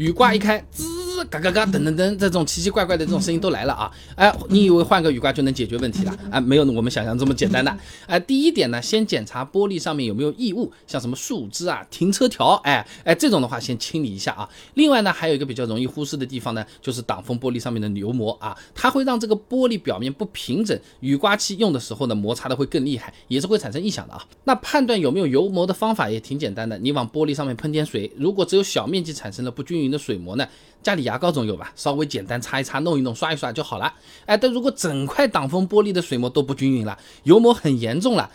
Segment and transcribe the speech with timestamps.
[0.00, 0.99] 雨刮一开，滋。
[1.24, 3.90] 嘎嘎嘎，噔噔噔，这种奇奇怪怪的这种声音都来了啊！
[4.14, 6.16] 哎，你以为换个雨刮就能解决问题了？
[6.30, 7.76] 啊，没有我们想象这么简单的。
[8.06, 14.48] 哎，第一点呢，先检查玻璃上面有没有异物，像什么树枝啊、停车条，哎哎，这种的话先清理一下啊。
[14.74, 24.24] 另外呢，还有一个比较容易忽视的地方呢，就是挡风玻璃上面的油膜啊，它会让这个玻璃表面不平整，雨刮器用的时候呢，摩擦的会更厉害，也是会产生异响的啊。
[24.44, 30.46] 那判断有没有油膜的方法也挺简单的，你往玻璃上面喷点水，如果只有小面积产生了不均匀的水膜呢？
[30.82, 33.92] 家里牙膏总有吧，稍微简单擦一擦、弄一弄、刷一刷就好了。
[34.26, 38.30] 哎，但如果整块挡风玻璃的水膜都不均匀了，油膜很严重了。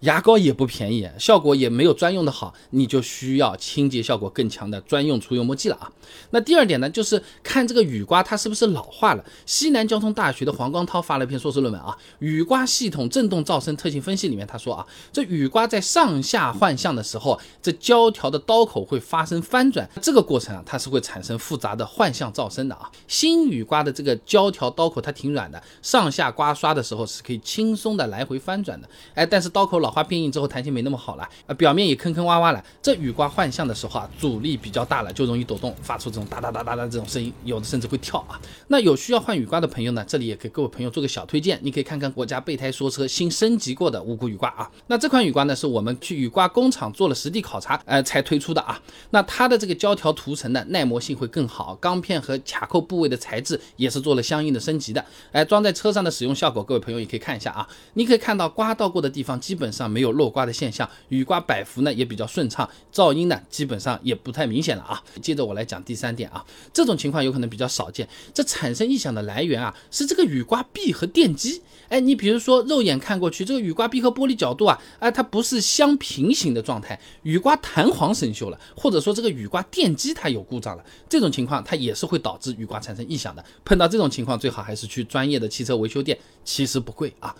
[0.00, 5.90] 牙膏也不便宜，效果也没有专用的好，你就需要清洁效果更强的专用除油膜剂了啊。
[6.30, 9.24] 那第二点呢，就是看这个雨刮它是不是老化了。
[9.44, 22.90] 西南交通大学的黄光涛发了一篇硕士论文啊，雨刮系统振动噪声特性分析里面他说啊，这雨刮在上下换向的时候，这胶条的刀口会发生翻转，这个过程啊，它是会产生复杂的换向噪声的啊。
[23.06, 28.88] 新雨刮的这个胶条刀口它挺软的，上下刮刷的时候是可以轻松的来回翻转的。
[29.14, 29.89] 哎，但是刀口老。
[29.90, 32.64] 老化变硬之后，弹性没那么好了，呃，表面也坑坑洼洼了。
[32.80, 38.40] 这雨刮换向的时候啊，阻力比较大了，就容易抖动，发出这种哒哒哒哒哒这种声音，有的甚至会跳啊。
[38.68, 44.70] 那有需要换雨刮的朋友呢，这里也给各位朋友做个小推荐，你可以看看国家备胎说车新升级过的无骨雨刮啊。
[44.86, 48.80] 那这款雨刮呢，是我们去雨刮工厂做了实地考察，呃，才推出的啊。
[49.10, 55.04] 那它的这个胶条涂层的耐磨性会更好，钢片和卡扣部位的材质也是做了相应的升级的。
[55.32, 57.68] 哎，装在车上的使用效果，各位朋友也可以看一下啊。
[57.94, 59.79] 你可以看到刮到过的地方基本上。
[59.80, 65.02] 上没有漏刮的现象，雨刮摆幅呢也比较顺畅，噪音呢基本上也不太明显了啊。
[65.22, 71.62] 接着我来讲第三点啊，这种情况有可能比较少见，这产生异响的来源啊是这个雨刮臂和电机。
[71.88, 83.44] 哎，你比如说肉眼看过去，这个雨刮臂和玻璃角度啊，哎它不是相平行的状态，雨刮弹簧生锈了，或者说这个雨刮电机它有故障了，这种情况它也是会导致雨刮产生异响的。
[83.64, 87.34] 碰到这种情况，最好还是去专业的汽车维修店，其实不贵啊。